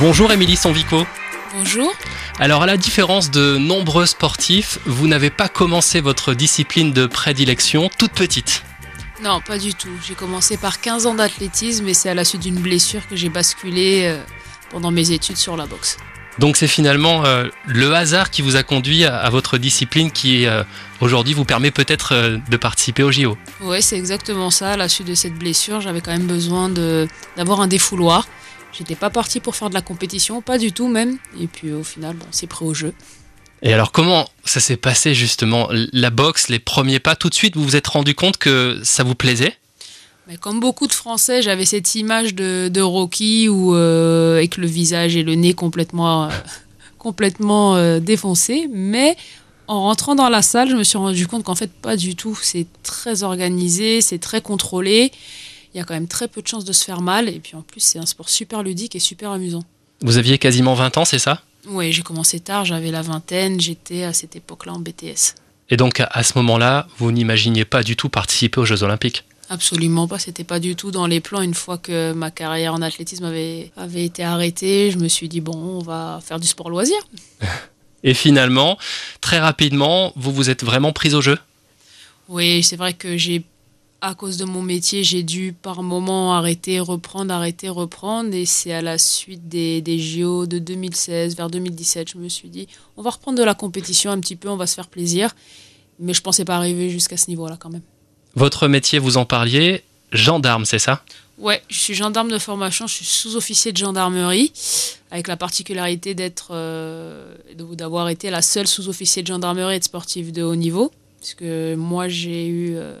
Bonjour 0.00 0.32
Émilie 0.32 0.56
Sanvico. 0.56 1.04
Bonjour. 1.54 1.92
Alors 2.38 2.62
à 2.62 2.66
la 2.66 2.78
différence 2.78 3.30
de 3.30 3.58
nombreux 3.58 4.06
sportifs, 4.06 4.78
vous 4.86 5.06
n'avez 5.06 5.28
pas 5.28 5.50
commencé 5.50 6.00
votre 6.00 6.32
discipline 6.32 6.92
de 6.92 7.04
prédilection 7.04 7.90
toute 7.98 8.12
petite. 8.12 8.62
Non, 9.22 9.42
pas 9.42 9.58
du 9.58 9.74
tout. 9.74 9.90
J'ai 10.02 10.14
commencé 10.14 10.56
par 10.56 10.80
15 10.80 11.06
ans 11.06 11.14
d'athlétisme 11.14 11.86
et 11.86 11.92
c'est 11.92 12.08
à 12.08 12.14
la 12.14 12.24
suite 12.24 12.40
d'une 12.40 12.58
blessure 12.58 13.06
que 13.08 13.14
j'ai 13.14 13.28
basculé 13.28 14.04
euh, 14.04 14.22
pendant 14.70 14.90
mes 14.90 15.10
études 15.10 15.36
sur 15.36 15.54
la 15.58 15.66
boxe. 15.66 15.98
Donc 16.38 16.56
c'est 16.56 16.66
finalement 16.68 17.26
euh, 17.26 17.48
le 17.66 17.92
hasard 17.94 18.30
qui 18.30 18.40
vous 18.40 18.56
a 18.56 18.62
conduit 18.62 19.04
à, 19.04 19.18
à 19.18 19.28
votre 19.28 19.58
discipline 19.58 20.10
qui 20.10 20.46
euh, 20.46 20.62
aujourd'hui 21.02 21.34
vous 21.34 21.44
permet 21.44 21.70
peut-être 21.70 22.14
euh, 22.14 22.38
de 22.48 22.56
participer 22.56 23.02
au 23.02 23.12
JO. 23.12 23.36
Ouais, 23.60 23.82
c'est 23.82 23.98
exactement 23.98 24.50
ça. 24.50 24.70
À 24.70 24.76
la 24.78 24.88
suite 24.88 25.08
de 25.08 25.14
cette 25.14 25.34
blessure, 25.34 25.82
j'avais 25.82 26.00
quand 26.00 26.12
même 26.12 26.26
besoin 26.26 26.70
d'avoir 27.36 27.60
un 27.60 27.66
défouloir. 27.66 28.26
J'étais 28.72 28.94
pas 28.94 29.10
partie 29.10 29.40
pour 29.40 29.56
faire 29.56 29.68
de 29.68 29.74
la 29.74 29.82
compétition, 29.82 30.42
pas 30.42 30.58
du 30.58 30.72
tout 30.72 30.88
même. 30.88 31.18
Et 31.40 31.46
puis 31.46 31.72
au 31.72 31.82
final, 31.82 32.16
bon, 32.16 32.26
c'est 32.30 32.46
pris 32.46 32.64
au 32.64 32.74
jeu. 32.74 32.94
Et 33.62 33.72
alors 33.72 33.92
comment 33.92 34.28
ça 34.44 34.60
s'est 34.60 34.76
passé 34.76 35.14
justement? 35.14 35.68
La 35.92 36.10
boxe, 36.10 36.48
les 36.48 36.58
premiers 36.58 36.98
pas, 36.98 37.14
tout 37.14 37.28
de 37.28 37.34
suite 37.34 37.56
vous 37.56 37.64
vous 37.64 37.76
êtes 37.76 37.88
rendu 37.88 38.14
compte 38.14 38.38
que 38.38 38.80
ça 38.82 39.02
vous 39.02 39.14
plaisait? 39.14 39.54
Mais 40.30 40.36
comme 40.36 40.60
beaucoup 40.60 40.86
de 40.86 40.92
Français, 40.92 41.42
j'avais 41.42 41.64
cette 41.64 41.96
image 41.96 42.36
de, 42.36 42.68
de 42.68 42.80
Rocky 42.80 43.48
où, 43.48 43.74
euh, 43.74 44.36
avec 44.36 44.56
le 44.58 44.68
visage 44.68 45.16
et 45.16 45.24
le 45.24 45.34
nez 45.34 45.54
complètement, 45.54 46.26
euh, 46.26 46.28
complètement 46.98 47.74
euh, 47.74 47.98
défoncés. 47.98 48.68
Mais 48.72 49.16
en 49.66 49.82
rentrant 49.82 50.14
dans 50.14 50.28
la 50.28 50.42
salle, 50.42 50.70
je 50.70 50.76
me 50.76 50.84
suis 50.84 50.98
rendu 50.98 51.26
compte 51.26 51.42
qu'en 51.42 51.56
fait, 51.56 51.72
pas 51.72 51.96
du 51.96 52.14
tout. 52.14 52.38
C'est 52.42 52.66
très 52.84 53.24
organisé, 53.24 54.00
c'est 54.02 54.18
très 54.18 54.40
contrôlé. 54.40 55.10
Il 55.74 55.78
y 55.78 55.80
a 55.80 55.84
quand 55.84 55.94
même 55.94 56.08
très 56.08 56.28
peu 56.28 56.42
de 56.42 56.48
chances 56.48 56.64
de 56.64 56.72
se 56.72 56.84
faire 56.84 57.00
mal. 57.00 57.28
Et 57.28 57.40
puis 57.40 57.56
en 57.56 57.62
plus, 57.62 57.80
c'est 57.80 57.98
un 57.98 58.06
sport 58.06 58.28
super 58.28 58.62
ludique 58.62 58.96
et 58.96 58.98
super 58.98 59.30
amusant. 59.30 59.62
Vous 60.02 60.16
aviez 60.16 60.38
quasiment 60.38 60.74
20 60.74 60.98
ans, 60.98 61.04
c'est 61.04 61.18
ça? 61.18 61.42
Oui, 61.68 61.92
j'ai 61.92 62.02
commencé 62.02 62.40
tard, 62.40 62.64
j'avais 62.64 62.90
la 62.90 63.02
vingtaine, 63.02 63.60
j'étais 63.60 64.04
à 64.04 64.12
cette 64.12 64.34
époque-là 64.34 64.72
en 64.72 64.78
BTS. 64.78 65.34
Et 65.68 65.76
donc 65.76 66.00
à 66.00 66.22
ce 66.22 66.32
moment-là, 66.38 66.88
vous 66.98 67.12
n'imaginiez 67.12 67.64
pas 67.64 67.82
du 67.82 67.96
tout 67.96 68.08
participer 68.08 68.60
aux 68.60 68.64
Jeux 68.64 68.82
Olympiques? 68.82 69.24
Absolument 69.50 70.06
pas, 70.06 70.18
c'était 70.18 70.44
pas 70.44 70.60
du 70.60 70.76
tout 70.76 70.90
dans 70.90 71.06
les 71.06 71.20
plans. 71.20 71.42
Une 71.42 71.54
fois 71.54 71.76
que 71.76 72.12
ma 72.12 72.30
carrière 72.30 72.72
en 72.72 72.82
athlétisme 72.82 73.24
avait, 73.24 73.72
avait 73.76 74.04
été 74.04 74.22
arrêtée, 74.22 74.90
je 74.90 74.98
me 74.98 75.08
suis 75.08 75.28
dit, 75.28 75.40
bon, 75.40 75.56
on 75.56 75.80
va 75.80 76.20
faire 76.24 76.38
du 76.38 76.46
sport 76.46 76.70
loisir. 76.70 76.96
Et 78.04 78.14
finalement, 78.14 78.78
très 79.20 79.38
rapidement, 79.38 80.12
vous 80.16 80.32
vous 80.32 80.50
êtes 80.50 80.64
vraiment 80.64 80.92
prise 80.92 81.14
au 81.14 81.20
jeu? 81.20 81.36
Oui, 82.28 82.62
c'est 82.62 82.76
vrai 82.76 82.94
que 82.94 83.16
j'ai, 83.16 83.42
à 84.00 84.14
cause 84.14 84.36
de 84.36 84.44
mon 84.44 84.62
métier, 84.62 85.04
j'ai 85.04 85.22
dû 85.22 85.52
par 85.52 85.82
moment 85.82 86.34
arrêter, 86.34 86.80
reprendre, 86.80 87.32
arrêter, 87.32 87.68
reprendre. 87.68 88.34
Et 88.34 88.46
c'est 88.46 88.72
à 88.72 88.82
la 88.82 88.98
suite 88.98 89.48
des, 89.48 89.80
des 89.80 89.98
JO 89.98 90.46
de 90.46 90.58
2016, 90.58 91.36
vers 91.36 91.50
2017, 91.50 92.10
je 92.12 92.18
me 92.18 92.28
suis 92.28 92.48
dit, 92.48 92.66
on 92.96 93.02
va 93.02 93.10
reprendre 93.10 93.38
de 93.38 93.44
la 93.44 93.54
compétition 93.54 94.10
un 94.10 94.20
petit 94.20 94.36
peu, 94.36 94.48
on 94.48 94.56
va 94.56 94.66
se 94.66 94.74
faire 94.74 94.88
plaisir. 94.88 95.34
Mais 95.98 96.14
je 96.14 96.22
pensais 96.22 96.44
pas 96.44 96.56
arriver 96.56 96.88
jusqu'à 96.88 97.16
ce 97.16 97.28
niveau-là 97.28 97.56
quand 97.60 97.70
même. 97.70 97.82
Votre 98.34 98.68
métier, 98.68 98.98
vous 98.98 99.16
en 99.16 99.24
parliez, 99.24 99.82
gendarme, 100.12 100.64
c'est 100.64 100.78
ça? 100.78 101.02
Ouais, 101.38 101.62
je 101.68 101.78
suis 101.78 101.94
gendarme 101.94 102.30
de 102.30 102.38
formation, 102.38 102.86
je 102.86 102.94
suis 102.94 103.04
sous-officier 103.04 103.72
de 103.72 103.78
gendarmerie, 103.78 104.52
avec 105.10 105.26
la 105.26 105.38
particularité 105.38 106.14
d'être, 106.14 106.48
euh, 106.52 107.34
d'avoir 107.72 108.10
été 108.10 108.28
la 108.28 108.42
seule 108.42 108.66
sous-officier 108.66 109.22
de 109.22 109.26
gendarmerie 109.28 109.76
et 109.76 109.78
de 109.78 109.84
sportive 109.84 110.32
de 110.32 110.42
haut 110.42 110.54
niveau, 110.54 110.92
puisque 111.18 111.42
moi 111.78 112.08
j'ai 112.08 112.46
eu, 112.46 112.74
euh, 112.74 112.94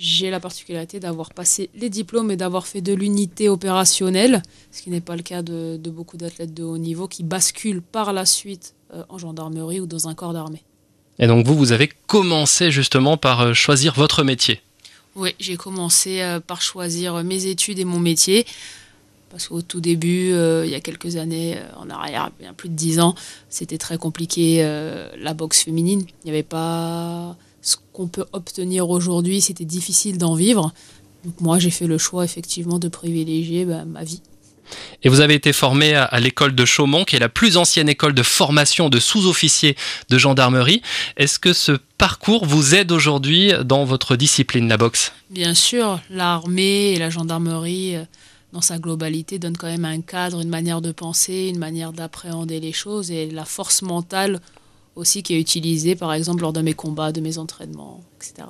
j'ai 0.00 0.30
la 0.30 0.40
particularité 0.40 0.98
d'avoir 0.98 1.34
passé 1.34 1.68
les 1.74 1.90
diplômes 1.90 2.30
et 2.30 2.36
d'avoir 2.36 2.66
fait 2.66 2.80
de 2.80 2.94
l'unité 2.94 3.50
opérationnelle, 3.50 4.42
ce 4.72 4.80
qui 4.80 4.88
n'est 4.88 5.02
pas 5.02 5.14
le 5.14 5.22
cas 5.22 5.42
de, 5.42 5.76
de 5.76 5.90
beaucoup 5.90 6.16
d'athlètes 6.16 6.54
de 6.54 6.64
haut 6.64 6.78
niveau 6.78 7.06
qui 7.06 7.22
basculent 7.22 7.82
par 7.82 8.14
la 8.14 8.24
suite 8.24 8.74
euh, 8.94 9.04
en 9.10 9.18
gendarmerie 9.18 9.78
ou 9.78 9.86
dans 9.86 10.08
un 10.08 10.14
corps 10.14 10.32
d'armée. 10.32 10.64
Et 11.18 11.26
donc 11.26 11.46
vous, 11.46 11.54
vous 11.54 11.72
avez 11.72 11.90
commencé 12.06 12.70
justement 12.70 13.18
par 13.18 13.42
euh, 13.42 13.52
choisir 13.52 13.94
votre 13.94 14.24
métier. 14.24 14.62
Oui, 15.16 15.34
j'ai 15.38 15.58
commencé 15.58 16.22
euh, 16.22 16.40
par 16.40 16.62
choisir 16.62 17.22
mes 17.22 17.44
études 17.44 17.78
et 17.78 17.84
mon 17.84 17.98
métier. 17.98 18.46
Parce 19.28 19.48
qu'au 19.48 19.60
tout 19.60 19.80
début, 19.80 20.32
euh, 20.32 20.64
il 20.64 20.72
y 20.72 20.74
a 20.74 20.80
quelques 20.80 21.16
années 21.16 21.58
en 21.76 21.90
arrière, 21.90 22.30
bien 22.40 22.54
plus 22.54 22.70
de 22.70 22.74
dix 22.74 22.98
ans, 22.98 23.14
c'était 23.48 23.78
très 23.78 23.98
compliqué 23.98 24.60
la 25.16 25.34
boxe 25.34 25.62
féminine. 25.62 26.04
Il 26.24 26.24
n'y 26.24 26.30
avait 26.30 26.42
pas 26.42 27.36
ce 27.62 27.76
qu'on 27.92 28.08
peut 28.08 28.26
obtenir 28.32 28.88
aujourd'hui, 28.88 29.40
c'était 29.40 29.64
difficile 29.64 30.18
d'en 30.18 30.34
vivre. 30.34 30.72
Donc 31.24 31.40
moi, 31.40 31.58
j'ai 31.58 31.70
fait 31.70 31.86
le 31.86 31.98
choix 31.98 32.24
effectivement 32.24 32.78
de 32.78 32.88
privilégier 32.88 33.64
bah, 33.64 33.84
ma 33.84 34.04
vie. 34.04 34.22
Et 35.02 35.08
vous 35.08 35.20
avez 35.20 35.34
été 35.34 35.52
formé 35.52 35.94
à, 35.94 36.04
à 36.04 36.20
l'école 36.20 36.54
de 36.54 36.64
Chaumont, 36.64 37.04
qui 37.04 37.16
est 37.16 37.20
la 37.20 37.28
plus 37.28 37.56
ancienne 37.56 37.88
école 37.88 38.14
de 38.14 38.22
formation 38.22 38.88
de 38.88 39.00
sous-officiers 39.00 39.76
de 40.08 40.18
gendarmerie. 40.18 40.80
Est-ce 41.16 41.38
que 41.38 41.52
ce 41.52 41.72
parcours 41.98 42.46
vous 42.46 42.74
aide 42.74 42.92
aujourd'hui 42.92 43.52
dans 43.64 43.84
votre 43.84 44.16
discipline, 44.16 44.68
la 44.68 44.76
boxe? 44.76 45.12
Bien 45.28 45.54
sûr, 45.54 46.00
l'armée 46.08 46.92
et 46.92 46.98
la 46.98 47.10
gendarmerie, 47.10 47.96
euh, 47.96 48.04
dans 48.52 48.60
sa 48.60 48.78
globalité, 48.78 49.38
donnent 49.38 49.56
quand 49.56 49.66
même 49.66 49.84
un 49.84 50.00
cadre, 50.00 50.40
une 50.40 50.48
manière 50.48 50.80
de 50.80 50.92
penser, 50.92 51.48
une 51.48 51.58
manière 51.58 51.92
d'appréhender 51.92 52.60
les 52.60 52.72
choses 52.72 53.10
et 53.10 53.28
la 53.28 53.44
force 53.44 53.82
mentale 53.82 54.40
aussi 54.96 55.22
qui 55.22 55.34
est 55.34 55.40
utilisée, 55.40 55.94
par 55.94 56.12
exemple, 56.12 56.42
lors 56.42 56.52
de 56.52 56.60
mes 56.60 56.74
combats, 56.74 57.12
de 57.12 57.20
mes 57.20 57.38
entraînements, 57.38 58.00
etc. 58.16 58.48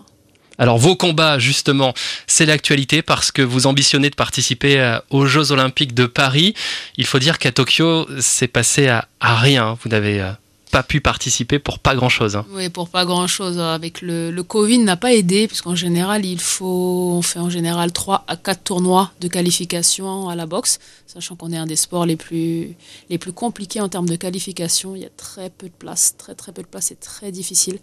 Alors 0.59 0.77
vos 0.77 0.95
combats, 0.95 1.39
justement, 1.39 1.95
c'est 2.27 2.45
l'actualité 2.45 3.01
parce 3.01 3.33
que 3.33 3.41
vous 3.41 3.67
ambitionnez 3.67 4.11
de 4.11 4.15
participer 4.15 4.78
euh, 4.78 4.99
aux 5.09 5.25
Jeux 5.25 5.53
Olympiques 5.53 5.95
de 5.95 6.05
Paris. 6.05 6.55
Il 6.99 7.06
faut 7.06 7.19
dire 7.19 7.39
qu'à 7.39 7.51
Tokyo, 7.51 8.06
c'est 8.21 8.47
passé 8.47 8.89
à, 8.89 9.09
à 9.21 9.37
rien. 9.37 9.78
Vous 9.83 9.89
n'avez 9.89 10.21
euh, 10.21 10.33
pas 10.70 10.82
pu 10.82 11.00
participer 11.00 11.58
pour 11.58 11.78
pas 11.78 11.94
grand-chose. 11.94 12.36
hein. 12.36 12.47
Oui, 12.53 12.69
pour 12.69 12.88
pas 12.88 13.04
grand-chose. 13.04 13.58
Avec 13.58 14.00
le, 14.03 14.31
le 14.31 14.42
Covid 14.42 14.78
n'a 14.78 14.97
pas 14.97 15.12
aidé, 15.12 15.48
puisqu'en 15.48 15.75
général, 15.75 16.25
il 16.25 16.41
faut, 16.41 17.10
on 17.14 17.22
fait 17.22 17.38
en 17.41 17.50
général 17.50 17.92
3 17.92 18.25
à 18.28 18.36
4 18.36 18.62
tournois 18.62 19.12
de 19.20 19.28
qualification 19.28 20.28
à 20.28 20.36
la 20.36 20.47
boxe, 20.47 20.78
sachant 21.06 21.36
qu'on 21.36 21.53
est 21.53 21.56
un 21.56 21.66
des 21.66 21.76
sports 21.76 22.06
les 22.06 22.16
plus, 22.16 22.76
les 23.09 23.19
plus 23.19 23.32
compliqués 23.32 23.80
en 23.80 23.88
termes 23.88 24.09
de 24.09 24.16
qualification. 24.16 24.94
Il 24.94 25.03
y 25.03 25.06
a 25.06 25.10
très 25.16 25.50
peu 25.50 25.66
de 25.66 25.75
place, 25.75 26.14
très 26.16 26.34
très 26.34 26.53
peu 26.53 26.62
de 26.62 26.69
place, 26.69 26.86
c'est 26.86 27.00
très 27.00 27.32
difficile. 27.32 27.78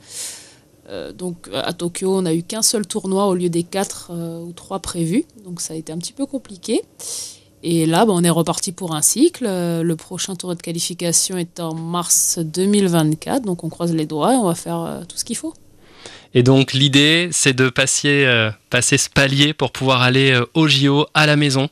Euh, 0.90 1.12
donc 1.12 1.50
à 1.54 1.74
Tokyo, 1.74 2.18
on 2.18 2.22
n'a 2.22 2.34
eu 2.34 2.44
qu'un 2.44 2.62
seul 2.62 2.88
tournoi 2.88 3.28
au 3.28 3.36
lieu 3.36 3.50
des 3.50 3.64
4 3.64 4.12
euh, 4.12 4.40
ou 4.40 4.54
3 4.54 4.80
prévus, 4.80 5.26
donc 5.44 5.60
ça 5.60 5.74
a 5.74 5.76
été 5.78 5.92
un 5.92 5.98
petit 5.98 6.14
peu 6.14 6.26
compliqué. 6.26 6.82
Et 7.70 7.86
là, 7.86 8.06
bah, 8.06 8.14
on 8.16 8.24
est 8.24 8.30
reparti 8.30 8.72
pour 8.72 8.96
un 8.96 9.02
cycle. 9.02 9.46
Euh, 9.46 9.84
Le 9.84 9.98
prochain 9.98 10.38
tour 10.38 10.56
de 10.56 10.62
qualification 10.62 11.38
est 11.38 11.60
en 11.60 11.76
mars 11.76 12.40
2024, 12.42 13.44
donc 13.44 13.66
on 13.66 13.70
croise 13.70 13.94
les 13.94 14.06
doigts 14.06 14.34
et 14.34 14.38
on 14.38 14.46
va 14.46 14.56
faire 14.56 14.80
euh, 14.80 15.02
tout 15.04 15.18
ce 15.18 15.26
qu'il 15.26 15.36
faut. 15.36 15.54
Et 16.34 16.44
donc 16.44 16.72
l'idée, 16.72 17.28
c'est 17.34 17.52
de 17.52 17.68
passer, 17.68 18.24
euh, 18.24 18.52
passer 18.70 18.98
ce 18.98 19.10
palier 19.10 19.54
pour 19.54 19.74
pouvoir 19.74 20.02
aller 20.02 20.32
euh, 20.32 20.46
au 20.54 20.70
JO 20.70 21.08
à 21.14 21.26
la 21.26 21.36
maison. 21.36 21.68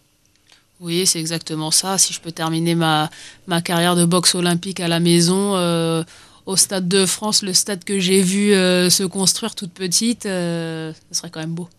Oui, 0.82 1.08
c'est 1.08 1.22
exactement 1.22 1.72
ça. 1.72 1.98
Si 1.98 2.12
je 2.12 2.20
peux 2.20 2.34
terminer 2.34 2.76
ma, 2.76 3.10
ma 3.48 3.62
carrière 3.62 3.96
de 3.96 4.04
boxe 4.04 4.36
olympique 4.36 4.82
à 4.82 4.90
la 4.90 5.00
maison, 5.00 5.56
euh, 5.56 6.04
au 6.46 6.58
Stade 6.58 6.90
de 6.90 7.06
France, 7.06 7.42
le 7.42 7.54
stade 7.54 7.86
que 7.86 8.02
j'ai 8.02 8.22
vu 8.22 8.52
se 8.52 9.04
construire 9.04 9.56
toute 9.56 9.72
petite, 9.72 10.24
ce 10.24 10.94
serait 11.12 11.30
quand 11.32 11.40
même 11.40 11.56
beau. 11.56 11.70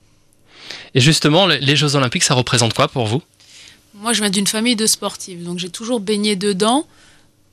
Et 0.94 1.00
justement, 1.00 1.47
les 1.47 1.76
Jeux 1.76 1.94
Olympiques, 1.94 2.25
ça 2.25 2.34
représente 2.34 2.75
quoi 2.75 2.88
pour 2.88 3.06
vous? 3.06 3.22
Moi, 4.02 4.12
je 4.12 4.20
viens 4.20 4.30
d'une 4.30 4.46
famille 4.46 4.76
de 4.76 4.86
sportifs, 4.86 5.42
donc 5.42 5.58
j'ai 5.58 5.70
toujours 5.70 6.00
baigné 6.00 6.36
dedans. 6.36 6.84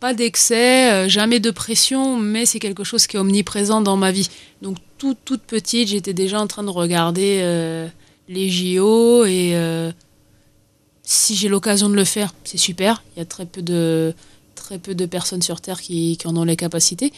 Pas 0.02 0.14
d'excès, 0.14 0.92
euh, 0.92 1.08
jamais 1.08 1.40
de 1.40 1.52
pression, 1.52 2.18
mais 2.18 2.46
c'est 2.46 2.60
quelque 2.60 2.84
chose 2.84 3.08
qui 3.08 3.16
est 3.16 3.20
omniprésent 3.20 3.80
dans 3.80 3.96
ma 3.96 4.12
vie. 4.12 4.30
Donc, 4.62 4.76
toute, 4.98 5.20
toute 5.24 5.42
petite, 5.42 5.88
j'étais 5.88 6.14
déjà 6.14 6.42
en 6.42 6.48
train 6.48 6.64
de 6.64 6.70
regarder 6.70 7.40
euh, 7.42 7.88
les 8.28 8.50
JO 8.50 9.24
et 9.24 9.52
euh, 9.56 9.94
si 11.04 11.36
j'ai 11.36 11.48
l'occasion 11.48 11.88
de 11.88 11.96
le 11.96 12.04
faire, 12.04 12.34
c'est 12.44 12.58
super. 12.58 13.04
Il 13.16 13.20
y 13.20 13.22
a 13.22 13.26
très 13.26 13.46
peu 13.46 13.62
de, 13.62 14.14
très 14.56 14.80
peu 14.80 14.96
de 14.96 15.06
personnes 15.06 15.42
sur 15.42 15.62
Terre 15.62 15.80
qui, 15.80 16.18
en 16.26 16.36
ont 16.36 16.44
les 16.44 16.58
capacités. 16.58 17.14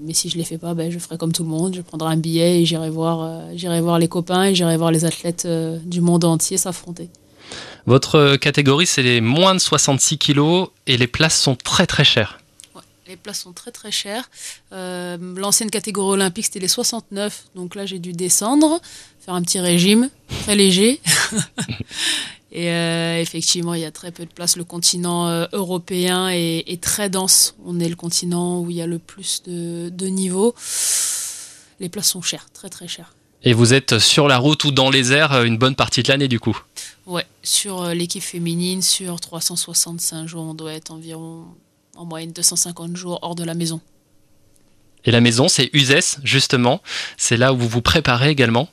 Mais 0.00 0.14
si 0.14 0.28
je 0.28 0.38
les 0.38 0.44
fais 0.44 0.58
pas, 0.58 0.74
ben, 0.74 0.88
je 0.88 1.00
ferai 1.00 1.18
comme 1.18 1.32
tout 1.32 1.42
le 1.42 1.50
monde. 1.50 1.74
Je 1.74 1.80
prendrai 1.80 2.12
un 2.12 2.16
billet 2.16 2.62
et 2.62 2.64
j'irai 2.64 2.90
voir, 2.90 3.42
voir 3.80 3.98
les 3.98 4.08
copains 4.08 4.44
et 4.44 4.54
j'irai 4.54 4.76
voir 4.76 4.92
les 4.92 5.04
athlètes 5.04 5.48
du 5.84 6.00
monde 6.00 6.24
entier 6.24 6.56
s'affronter. 6.56 7.08
Votre 7.86 8.36
catégorie, 8.36 8.86
c'est 8.86 9.02
les 9.02 9.20
moins 9.20 9.54
de 9.54 9.60
66 9.60 10.18
kilos 10.18 10.68
et 10.86 10.96
les 10.96 11.06
places 11.06 11.40
sont 11.40 11.56
très 11.56 11.86
très 11.86 12.04
chères. 12.04 12.38
Les 13.08 13.16
places 13.16 13.40
sont 13.40 13.52
très 13.52 13.72
très 13.72 13.90
chères. 13.90 14.30
Euh, 14.72 15.18
L'ancienne 15.36 15.70
catégorie 15.70 16.14
olympique, 16.14 16.46
c'était 16.46 16.60
les 16.60 16.68
69. 16.68 17.46
Donc 17.54 17.74
là, 17.74 17.84
j'ai 17.84 17.98
dû 17.98 18.12
descendre, 18.12 18.80
faire 19.20 19.34
un 19.34 19.42
petit 19.42 19.60
régime, 19.60 20.08
très 20.44 20.54
léger. 20.54 21.00
Et 22.52 22.70
euh, 22.70 23.20
effectivement, 23.20 23.74
il 23.74 23.80
y 23.80 23.84
a 23.84 23.90
très 23.90 24.12
peu 24.12 24.24
de 24.24 24.30
place. 24.30 24.56
Le 24.56 24.64
continent 24.64 25.26
euh, 25.26 25.46
européen 25.52 26.28
est, 26.28 26.64
est 26.66 26.82
très 26.82 27.10
dense. 27.10 27.54
On 27.64 27.80
est 27.80 27.88
le 27.88 27.96
continent 27.96 28.60
où 28.60 28.70
il 28.70 28.76
y 28.76 28.82
a 28.82 28.86
le 28.86 28.98
plus 28.98 29.42
de, 29.42 29.88
de 29.88 30.06
niveaux. 30.06 30.54
Les 31.80 31.88
places 31.88 32.10
sont 32.10 32.22
chères, 32.22 32.46
très 32.54 32.68
très 32.68 32.88
chères. 32.88 33.14
Et 33.44 33.54
vous 33.54 33.74
êtes 33.74 33.98
sur 33.98 34.28
la 34.28 34.38
route 34.38 34.64
ou 34.64 34.70
dans 34.70 34.90
les 34.90 35.12
airs 35.12 35.42
une 35.42 35.58
bonne 35.58 35.74
partie 35.74 36.02
de 36.02 36.08
l'année 36.08 36.28
du 36.28 36.38
coup 36.38 36.56
Ouais, 37.06 37.26
sur 37.42 37.88
l'équipe 37.88 38.22
féminine, 38.22 38.82
sur 38.82 39.20
365 39.20 40.28
jours, 40.28 40.44
on 40.44 40.54
doit 40.54 40.72
être 40.72 40.92
environ 40.92 41.46
en 41.96 42.04
moyenne 42.04 42.32
250 42.32 42.96
jours 42.96 43.18
hors 43.22 43.34
de 43.34 43.44
la 43.44 43.54
maison. 43.54 43.80
Et 45.04 45.10
la 45.10 45.20
maison, 45.20 45.48
c'est 45.48 45.70
Uzès, 45.72 46.18
justement. 46.22 46.80
C'est 47.16 47.36
là 47.36 47.52
où 47.52 47.56
vous 47.56 47.68
vous 47.68 47.82
préparez 47.82 48.30
également 48.30 48.68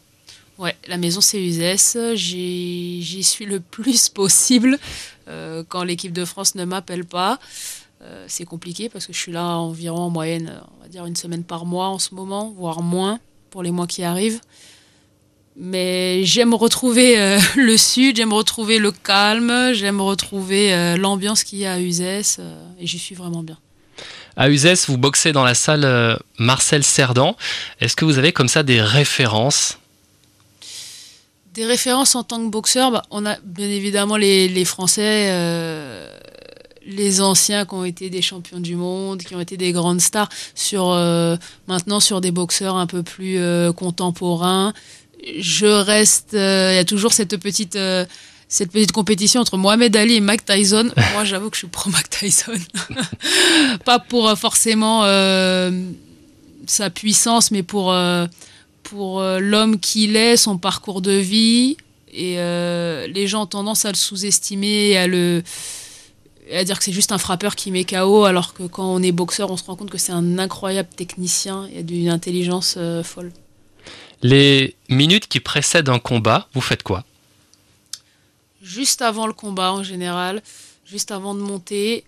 Ouais, 0.60 0.76
la 0.88 0.98
maison, 0.98 1.22
c'est 1.22 1.42
Uzès. 1.42 1.98
J'y 2.16 3.24
suis 3.24 3.46
le 3.46 3.60
plus 3.60 4.10
possible 4.14 4.78
euh, 5.28 5.64
quand 5.68 5.84
l'équipe 5.84 6.14
de 6.14 6.26
France 6.26 6.56
ne 6.56 6.66
m'appelle 6.66 7.06
pas. 7.06 7.40
Euh, 8.02 8.26
c'est 8.28 8.46
compliqué 8.46 8.90
parce 8.90 9.08
que 9.08 9.14
je 9.14 9.18
suis 9.18 9.32
là 9.32 9.44
environ 9.58 10.04
en 10.04 10.10
moyenne, 10.10 10.62
on 10.78 10.84
va 10.84 10.88
dire 10.88 11.06
une 11.06 11.16
semaine 11.16 11.44
par 11.44 11.66
mois 11.66 11.88
en 11.88 12.00
ce 12.00 12.14
moment, 12.14 12.54
voire 12.56 12.82
moins 12.82 13.20
pour 13.50 13.64
les 13.64 13.72
mois 13.72 13.88
qui 13.88 14.04
arrivent. 14.04 14.40
Mais 15.56 16.24
j'aime 16.24 16.54
retrouver 16.54 17.20
euh, 17.20 17.40
le 17.56 17.78
sud, 17.78 18.18
j'aime 18.18 18.34
retrouver 18.34 18.80
le 18.80 18.92
calme, 18.92 19.74
j'aime 19.74 20.02
retrouver 20.02 20.96
l'ambiance 20.98 21.44
qu'il 21.44 21.60
y 21.60 21.66
a 21.66 21.74
à 21.74 21.80
Uzès 21.80 22.40
et 22.80 22.88
j'y 22.88 23.00
suis 23.00 23.16
vraiment 23.16 23.44
bien. 23.44 23.58
À 24.40 24.50
Uzès, 24.50 24.86
vous 24.88 24.98
boxez 24.98 25.34
dans 25.34 25.44
la 25.44 25.54
salle 25.54 25.84
euh, 25.84 26.16
Marcel 26.38 26.82
Cerdan. 26.84 27.36
Est-ce 27.82 27.98
que 27.98 28.06
vous 28.06 28.18
avez 28.18 28.32
comme 28.32 28.48
ça 28.48 28.64
des 28.64 28.82
références? 28.82 29.78
Des 31.54 31.66
références 31.66 32.16
en 32.16 32.24
tant 32.24 32.38
que 32.38 32.50
boxeur, 32.50 32.90
bah, 32.92 33.04
on 33.12 33.26
a 33.26 33.36
bien 33.44 33.68
évidemment 33.68 34.16
les, 34.16 34.64
Français, 34.64 35.28
euh, 35.32 36.10
les 36.90 37.22
anciens 37.22 37.66
qui 37.66 37.74
ont 37.74 37.86
été 37.86 38.10
des 38.10 38.22
champions 38.22 38.60
du 38.60 38.76
monde, 38.76 39.22
qui 39.22 39.36
ont 39.36 39.40
été 39.40 39.58
des 39.58 39.72
grandes 39.72 40.02
stars. 40.02 40.30
Sur 40.56 40.90
euh, 40.90 41.38
maintenant 41.68 42.00
sur 42.00 42.22
des 42.22 42.32
boxeurs 42.32 42.76
un 42.76 42.88
peu 42.88 43.04
plus 43.04 43.40
contemporains, 43.76 44.74
je 45.40 45.68
reste. 45.68 46.30
Il 46.34 46.76
y 46.76 46.80
a 46.80 46.86
toujours 46.86 47.14
cette 47.14 47.38
petite 47.38 47.78
cette 48.50 48.72
petite 48.72 48.92
compétition 48.92 49.40
entre 49.40 49.58
Mohamed 49.58 49.96
Ali 49.96 50.16
et 50.16 50.20
Mike 50.20 50.44
Tyson. 50.44 50.90
Moi, 51.14 51.24
j'avoue 51.24 51.50
que 51.52 51.56
je 51.56 51.60
suis 51.60 51.68
pro 51.68 51.90
Mike 51.92 52.10
Tyson. 52.10 52.52
pas 53.86 54.00
pour 54.00 54.28
euh, 54.28 54.36
forcément 54.36 55.04
euh, 55.06 55.72
sa 56.66 56.90
puissance, 56.90 57.52
mais 57.52 57.62
pour, 57.62 57.94
euh, 57.94 58.26
pour 58.82 59.22
l'homme 59.22 59.80
qu'il 59.80 60.16
est, 60.18 60.36
son 60.36 60.58
parcours 60.58 61.02
de 61.02 61.12
vie. 61.12 61.78
Et 62.12 62.38
les 62.38 63.28
gens 63.28 63.44
ont 63.44 63.46
tendance 63.46 63.86
à 63.86 63.90
le 63.90 63.96
sous-estimer 63.96 64.90
et 64.90 64.98
à 64.98 65.06
le 65.06 65.44
à 66.52 66.64
dire 66.64 66.78
que 66.78 66.84
c'est 66.84 66.92
juste 66.92 67.12
un 67.12 67.18
frappeur 67.18 67.56
qui 67.56 67.72
met 67.72 67.84
KO, 67.84 68.24
alors 68.24 68.54
que 68.54 68.64
quand 68.64 68.86
on 68.86 69.02
est 69.02 69.12
boxeur, 69.12 69.52
on 69.52 69.58
se 69.58 69.64
rend 69.66 69.76
compte 69.76 69.90
que 69.90 69.98
c'est 69.98 70.12
un 70.12 70.38
incroyable 70.40 70.90
technicien 70.90 71.68
et 71.74 71.84
d'une 71.84 72.10
intelligence 72.10 72.78
folle. 73.04 73.32
Les 74.22 74.76
minutes 74.90 75.28
qui 75.28 75.40
précèdent 75.40 75.90
un 75.90 76.00
combat, 76.00 76.50
vous 76.54 76.62
faites 76.62 76.84
quoi? 76.84 77.06
Juste 78.62 79.02
avant 79.02 79.28
le 79.28 79.34
combat 79.34 79.72
en 79.72 79.84
général, 79.84 80.44
juste 80.86 81.12
avant 81.12 81.34
de 81.36 81.40
monter, 81.40 82.04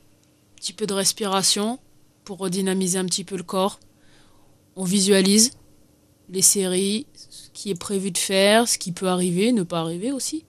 un 0.53 0.55
petit 0.57 0.73
peu 0.73 0.85
de 0.85 0.93
respiration 0.93 1.79
pour 2.25 2.39
redynamiser 2.39 2.99
un 2.99 3.05
petit 3.05 3.23
peu 3.23 3.37
le 3.37 3.43
corps. 3.43 3.79
On 4.75 4.83
visualise 4.83 5.51
les 6.29 6.41
séries, 6.41 7.05
ce 7.15 7.49
qui 7.53 7.71
est 7.71 7.79
prévu 7.79 8.11
de 8.11 8.17
faire, 8.17 8.67
ce 8.67 8.77
qui 8.77 8.91
peut 8.91 9.07
arriver, 9.07 9.51
ne 9.51 9.63
pas 9.63 9.79
arriver 9.79 10.11
aussi. 10.11 10.45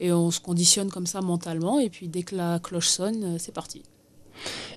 Et 0.00 0.12
on 0.12 0.30
se 0.30 0.40
conditionne 0.40 0.90
comme 0.90 1.06
ça 1.06 1.20
mentalement. 1.20 1.78
Et 1.78 1.88
puis 1.88 2.08
dès 2.08 2.22
que 2.22 2.34
la 2.34 2.58
cloche 2.58 2.88
sonne, 2.88 3.24
euh, 3.24 3.36
c'est 3.38 3.54
parti. 3.54 3.82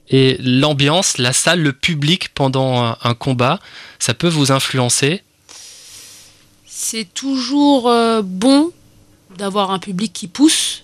Et 0.10 0.38
l'ambiance, 0.40 1.18
la 1.18 1.34
salle, 1.34 1.62
le 1.62 1.74
public 1.74 2.34
pendant 2.34 2.96
un 3.02 3.14
combat, 3.14 3.60
ça 4.00 4.14
peut 4.14 4.30
vous 4.30 4.52
influencer? 4.52 5.24
C'est 6.66 7.12
toujours 7.14 7.90
euh, 7.90 8.22
bon 8.22 8.72
d'avoir 9.38 9.72
un 9.72 9.80
public 9.80 10.14
qui 10.14 10.28
pousse. 10.28 10.84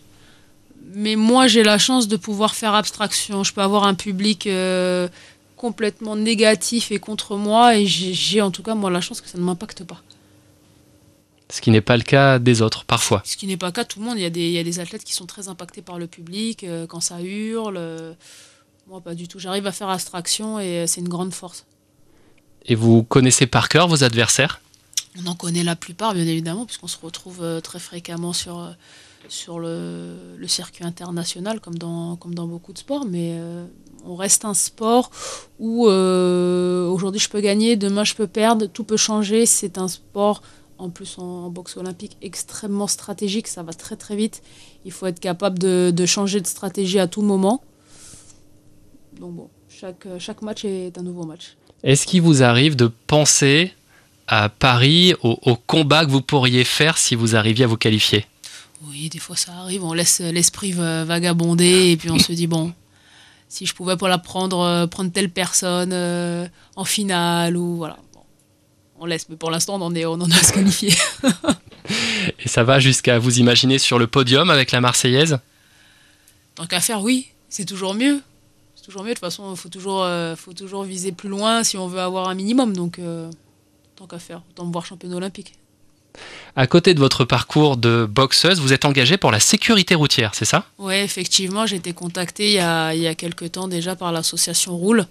Mais 0.96 1.16
moi, 1.16 1.48
j'ai 1.48 1.64
la 1.64 1.78
chance 1.78 2.08
de 2.08 2.18
pouvoir 2.18 2.56
faire 2.56 2.74
abstraction. 2.74 3.44
Je 3.44 3.54
peux 3.54 3.62
avoir 3.62 3.86
un 3.86 3.94
public 3.96 4.46
euh, 4.48 5.08
complètement 5.56 6.16
négatif 6.16 6.92
et 6.92 7.00
contre 7.00 7.38
moi, 7.38 7.78
et 7.78 7.86
j'ai 7.86 8.42
en 8.42 8.52
tout 8.52 8.64
cas, 8.64 8.76
moi, 8.76 8.92
la 8.92 9.02
chance 9.02 9.22
que 9.22 9.30
ça 9.30 9.38
ne 9.38 9.44
m'impacte 9.44 9.84
pas. 9.84 10.02
Ce 11.50 11.62
qui 11.62 11.72
n'est 11.72 11.82
pas 11.82 11.98
le 11.98 12.04
cas 12.04 12.40
des 12.40 12.62
autres, 12.62 12.86
parfois. 12.86 13.22
Ce 13.26 13.38
qui 13.38 13.48
n'est 13.48 13.58
pas 13.58 13.68
le 13.68 13.72
cas 13.74 13.84
de 13.84 13.88
tout 13.88 14.00
le 14.00 14.06
monde. 14.06 14.18
Il 14.18 14.24
y, 14.24 14.26
a 14.26 14.30
des, 14.30 14.48
il 14.48 14.54
y 14.54 14.60
a 14.60 14.64
des 14.64 14.80
athlètes 14.80 15.04
qui 15.04 15.14
sont 15.14 15.26
très 15.26 15.50
impactés 15.50 15.82
par 15.82 16.00
le 16.00 16.08
public, 16.08 16.64
euh, 16.64 16.88
quand 16.88 17.00
ça 17.00 17.22
hurle. 17.22 17.80
moi, 18.88 19.02
pas 19.02 19.14
du 19.14 19.28
tout. 19.28 19.40
J'arrive 19.40 19.68
à 19.68 19.72
faire 19.72 19.90
abstraction 19.90 20.60
et 20.60 20.86
c'est 20.88 21.02
une 21.02 21.10
grande 21.10 21.34
force. 21.34 21.66
Et 22.66 22.76
vous 22.76 23.04
connaissez 23.04 23.46
par 23.46 23.70
cœur 23.70 23.88
vos 23.88 24.04
adversaires? 24.04 24.62
On 25.22 25.28
en 25.28 25.36
connaît 25.36 25.64
la 25.64 25.76
plupart, 25.76 26.14
bien 26.14 26.26
évidemment, 26.26 26.66
puisqu'on 26.66 26.88
se 26.88 26.98
retrouve 27.02 27.44
euh, 27.44 27.62
très 27.62 27.80
fréquemment 27.80 28.34
sur, 28.34 28.60
euh, 28.60 30.38
le, 30.38 30.48
circuit 30.48 30.84
international, 30.84 31.60
comme 31.60 31.78
dans, 31.78 32.16
comme 32.16 32.34
dans 32.34 32.48
beaucoup 32.48 32.74
de 32.74 32.80
sports. 32.80 33.06
Mais 33.06 33.36
euh, 33.38 33.66
on 34.06 34.16
reste 34.16 34.44
un 34.46 34.56
sport 34.56 35.12
où 35.60 35.86
aujourd'hui 35.86 37.20
je 37.20 37.30
peux 37.30 37.42
gagner, 37.42 37.76
demain 37.76 38.04
je 38.04 38.16
peux 38.16 38.28
perdre, 38.28 38.66
tout 38.66 38.84
peut 38.84 38.98
changer. 38.98 39.46
C'est 39.46 39.78
un 39.78 39.88
sport, 39.88 40.42
en 40.84 40.90
plus 40.90 41.18
en, 41.18 41.50
boxe 41.50 41.78
olympique, 41.78 42.18
extrêmement 42.22 42.88
stratégique. 42.88 43.48
Ça 43.48 43.64
va 43.64 43.74
très 43.74 43.96
très 43.96 44.16
vite. 44.16 44.44
Il 44.86 44.92
faut 44.92 45.08
être 45.08 45.20
capable 45.20 45.60
de, 45.60 45.92
de 45.96 46.06
changer 46.06 46.42
de 46.42 46.48
stratégie 46.48 47.00
à 47.00 47.08
tout 47.08 47.22
moment. 47.22 47.64
Donc 49.20 49.34
bon, 49.34 49.50
chaque, 49.70 50.08
chaque 50.20 50.42
match 50.42 50.66
est 50.66 50.98
un 50.98 51.04
nouveau 51.04 51.24
match. 51.26 51.56
Est-ce 51.84 52.06
qu'il 52.06 52.22
vous 52.22 52.44
arrive 52.44 52.76
de 52.76 52.88
penser 53.08 53.74
à 54.28 54.50
Paris 54.50 55.14
au, 55.22 55.56
combat 55.68 56.06
que 56.06 56.12
vous 56.12 56.22
pourriez 56.22 56.64
faire 56.64 56.98
si 56.98 57.16
vous 57.16 57.36
arriviez 57.36 57.66
à 57.66 57.68
vous 57.68 57.78
qualifier? 57.78 58.26
Oui, 58.88 59.10
des 59.10 59.20
fois 59.20 59.36
ça 59.36 59.54
arrive, 59.54 59.84
on 59.84 59.94
laisse 59.94 60.20
l'esprit 60.20 60.72
vagabonder 60.72 61.92
et 61.92 61.98
puis 61.98 62.10
on 62.10 62.20
se 62.20 62.32
dit 62.34 62.48
bon, 62.48 62.74
si 63.50 63.66
je 63.66 63.74
pouvais 63.74 63.98
pour 63.98 64.08
la 64.08 64.18
prendre, 64.18 64.60
euh, 64.60 64.88
prendre 64.88 65.12
telle 65.12 65.30
personne 65.30 65.92
euh, 65.94 66.48
en 66.76 66.86
finale 66.86 67.56
ou 67.56 67.78
voilà. 67.78 67.98
On 69.00 69.06
laisse, 69.06 69.28
mais 69.30 69.36
pour 69.36 69.52
l'instant 69.52 69.76
on 69.76 69.82
en, 69.82 69.96
est, 69.96 70.06
on 70.06 70.14
en 70.14 70.32
a 70.32 70.36
à 70.36 70.44
se 70.44 70.54
qualifier. 70.54 70.94
et 72.40 72.48
ça 72.48 72.64
va 72.64 72.80
jusqu'à 72.80 73.20
vous 73.20 73.40
imaginer 73.40 73.80
sur 73.80 74.00
le 74.00 74.08
podium 74.08 74.50
avec 74.50 74.72
la 74.72 74.82
Marseillaise 74.82 75.40
Tant 76.56 76.68
qu'à 76.68 76.82
faire, 76.82 77.02
oui, 77.02 77.28
c'est 77.50 77.66
toujours 77.66 77.96
mieux. 77.96 78.22
C'est 78.76 78.86
toujours 78.86 79.04
mieux, 79.04 79.10
de 79.10 79.14
toute 79.16 79.22
façon, 79.22 79.52
il 79.52 79.58
faut 79.58 79.70
toujours, 79.70 80.04
euh, 80.04 80.36
faut 80.36 80.54
toujours 80.54 80.84
viser 80.84 81.12
plus 81.12 81.30
loin 81.30 81.64
si 81.64 81.78
on 81.78 81.88
veut 81.88 82.00
avoir 82.00 82.30
un 82.30 82.36
minimum. 82.36 82.76
Donc 82.76 83.00
tant 83.96 84.08
qu'à 84.08 84.20
faire, 84.20 84.42
autant 84.52 84.66
me 84.66 84.72
voir 84.72 84.86
championne 84.86 85.14
olympique. 85.14 85.54
À 86.56 86.68
côté 86.68 86.94
de 86.94 87.00
votre 87.00 87.26
parcours 87.26 87.78
de 87.78 88.08
boxeuse, 88.10 88.60
vous 88.60 88.74
êtes 88.74 88.86
engagée 88.86 89.18
pour 89.18 89.32
la 89.32 89.40
sécurité 89.40 89.96
routière, 89.96 90.36
c'est 90.36 90.46
ça? 90.46 90.66
Oui, 90.78 90.94
effectivement, 90.96 91.66
j'ai 91.66 91.78
été 91.78 91.94
contactée 91.94 92.50
il 92.50 92.56
y, 92.56 92.60
a, 92.60 92.94
il 92.94 93.02
y 93.02 93.08
a 93.08 93.16
quelques 93.16 93.54
temps 93.54 93.68
déjà 93.68 93.96
par 93.96 94.12
l'association 94.12 94.78
Roule, 94.78 95.08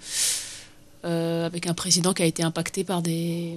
euh, 1.05 1.47
avec 1.47 1.67
un 1.67 1.75
président 1.75 2.13
qui 2.13 2.23
a 2.23 2.27
été 2.27 2.43
impacté 2.43 2.85
par 2.85 3.03
des, 3.03 3.55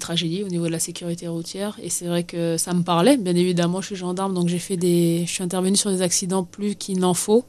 tragédies 0.00 0.42
au 0.42 0.48
niveau 0.48 0.66
de 0.66 0.72
la 0.72 0.80
sécurité 0.80 1.28
routière. 1.28 1.78
Et 1.82 1.88
c'est 1.88 2.06
vrai 2.06 2.24
que 2.24 2.56
ça 2.56 2.74
me 2.74 2.82
parlait. 2.82 3.16
Bien 3.16 3.36
évidemment, 3.36 3.80
je 3.80 3.86
suis 3.86 3.96
gendarme, 3.96 4.34
donc 4.34 4.48
j'ai 4.48 4.58
fait 4.58 4.76
des, 4.76 5.24
je 5.26 5.32
suis 5.32 5.42
intervenue 5.44 5.76
sur 5.76 5.90
des 5.90 6.02
accidents 6.02 6.44
plus 6.44 6.74
qu'il 6.74 6.98
n'en 6.98 7.14
faut. 7.14 7.44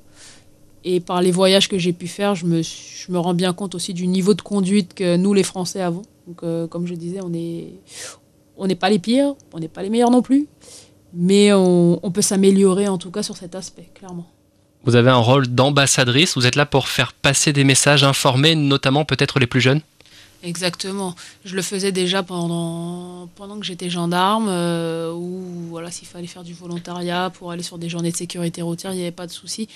Et 0.84 1.00
par 1.00 1.22
les 1.22 1.32
voyages 1.32 1.68
que 1.68 1.78
j'ai 1.78 1.92
pu 1.92 2.08
faire, 2.08 2.36
je 2.36 2.46
me, 2.46 3.18
rends 3.18 3.34
bien 3.34 3.54
compte 3.54 3.76
aussi 3.76 3.94
du 3.94 4.08
niveau 4.08 4.34
de 4.34 4.42
conduite 4.42 4.94
que 4.94 5.18
nous, 5.18 5.34
les 5.34 5.44
Français, 5.44 5.82
avons. 5.82 6.04
Donc, 6.28 6.44
euh, 6.44 6.68
comme 6.68 6.86
je 6.86 6.94
disais, 6.94 7.20
on 7.22 7.30
n'est 7.30 8.76
pas 8.76 8.90
les 8.90 9.00
pires, 9.00 9.36
on 9.54 9.60
n'est 9.60 9.68
pas 9.68 9.82
les 9.84 9.90
meilleurs 9.90 10.12
non 10.12 10.22
plus, 10.22 10.48
mais 11.14 11.52
on, 11.54 12.12
peut 12.14 12.22
s'améliorer 12.22 12.88
en 12.88 12.98
tout 12.98 13.12
cas 13.12 13.24
sur 13.24 13.36
cet 13.36 13.56
aspect, 13.56 13.90
clairement. 13.94 14.28
Vous 14.86 14.96
avez 14.96 15.10
un 15.10 15.18
rôle 15.18 15.48
d'ambassadrice, 15.48 16.36
vous 16.36 16.46
êtes 16.46 16.56
là 16.56 16.66
pour 16.66 16.88
faire 16.88 17.14
passer 17.14 17.54
des 17.54 17.64
messages, 17.64 18.04
informer 18.04 18.56
notamment 18.56 19.06
peut-être 19.06 19.40
les 19.40 19.48
plus 19.48 19.62
jeunes 19.62 19.82
Exactement. 20.42 21.16
Je 21.44 21.56
le 21.56 21.62
faisais 21.62 21.92
déjà 21.92 22.24
pendant, 22.24 23.28
pendant 23.36 23.60
que 23.60 23.66
j'étais 23.66 23.90
gendarme, 23.90 24.48
euh, 24.48 25.12
ou 25.12 25.44
voilà, 25.70 25.92
s'il 25.92 26.08
fallait 26.08 26.28
faire 26.28 26.44
du 26.44 26.54
volontariat 26.54 27.30
pour 27.30 27.52
aller 27.52 27.64
sur 27.64 27.78
des 27.78 27.90
journées 27.90 28.12
de 28.12 28.16
sécurité 28.16 28.62
routière, 28.62 28.94
il 28.94 28.96
n'y 28.96 29.02
avait 29.02 29.12
pas 29.12 29.28
de 29.28 29.34
souci. 29.34 29.68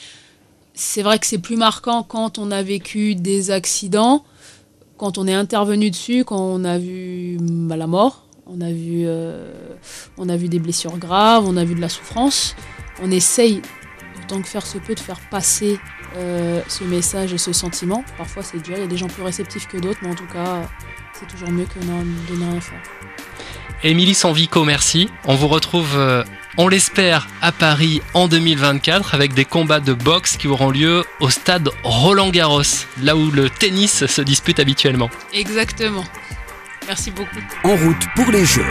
C'est 0.73 1.01
vrai 1.01 1.19
que 1.19 1.27
c'est 1.27 1.37
plus 1.37 1.57
marquant 1.57 2.01
quand 2.01 2.39
on 2.39 2.49
a 2.49 2.63
vécu 2.63 3.13
des 3.15 3.51
accidents 3.51 4.23
quand 4.97 5.17
on 5.17 5.27
est 5.27 5.33
intervenu 5.33 5.91
dessus, 5.91 6.23
quand 6.23 6.39
on 6.39 6.63
a 6.63 6.77
vu 6.77 7.37
bah, 7.41 7.75
la 7.75 7.87
mort, 7.87 8.23
on 8.47 8.61
a, 8.61 8.71
vu, 8.71 9.03
euh, 9.05 9.51
on 10.17 10.29
a 10.29 10.37
vu 10.37 10.47
des 10.47 10.59
blessures 10.59 10.97
graves, 10.97 11.45
on 11.45 11.57
a 11.57 11.65
vu 11.65 11.75
de 11.75 11.81
la 11.81 11.89
souffrance, 11.89 12.55
on 13.01 13.11
essaye, 13.11 13.61
autant 14.23 14.41
que 14.41 14.47
faire 14.47 14.65
se 14.65 14.77
peut, 14.77 14.95
de 14.95 14.99
faire 14.99 15.19
passer 15.19 15.79
euh, 16.15 16.61
ce 16.67 16.83
message 16.83 17.33
et 17.33 17.37
ce 17.37 17.53
sentiment. 17.53 18.03
Parfois 18.17 18.43
c'est 18.43 18.61
dur, 18.61 18.75
il 18.77 18.81
y 18.81 18.83
a 18.83 18.87
des 18.87 18.97
gens 18.97 19.07
plus 19.07 19.23
réceptifs 19.23 19.67
que 19.67 19.77
d'autres, 19.77 19.99
mais 20.01 20.09
en 20.09 20.15
tout 20.15 20.27
cas, 20.27 20.67
c'est 21.13 21.27
toujours 21.27 21.49
mieux 21.49 21.65
que 21.65 21.79
de 21.79 22.35
ne 22.35 22.49
rien 22.51 22.61
faire. 22.61 22.81
Émilie 23.83 24.13
Sanvico, 24.13 24.63
merci. 24.63 25.09
On 25.25 25.35
vous 25.35 25.49
retrouve, 25.49 25.97
euh, 25.97 26.23
on 26.57 26.69
l'espère, 26.69 27.27
à 27.41 27.51
Paris 27.51 28.01
en 28.13 28.27
2024 28.29 29.13
avec 29.13 29.33
des 29.33 29.43
combats 29.43 29.81
de 29.81 29.93
boxe 29.93 30.37
qui 30.37 30.47
auront 30.47 30.69
lieu 30.69 31.03
au 31.19 31.29
stade 31.29 31.69
Roland 31.83 32.29
Garros, 32.29 32.61
là 33.01 33.17
où 33.17 33.29
le 33.29 33.49
tennis 33.49 34.05
se 34.05 34.21
dispute 34.21 34.59
habituellement. 34.59 35.09
Exactement. 35.33 36.05
Merci 36.87 37.11
beaucoup. 37.11 37.39
En 37.63 37.75
route 37.75 38.05
pour 38.15 38.31
les 38.31 38.45
Jeux. 38.45 38.63